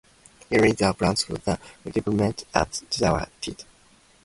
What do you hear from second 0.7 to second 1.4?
the plans for